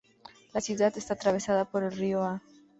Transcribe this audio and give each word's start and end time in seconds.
La 0.55 0.61
ciudad 0.61 0.91
está 0.97 1.13
atravesada 1.13 1.65
por 1.65 1.83
el 1.83 1.91
río 1.91 2.23
Aa. 2.23 2.41